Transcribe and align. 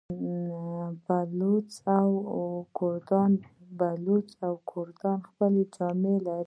بلوڅان 1.05 2.11
او 2.33 2.41
کردان 2.77 3.31
خپلې 5.27 5.61
جامې 5.75 6.15
لري. 6.25 6.37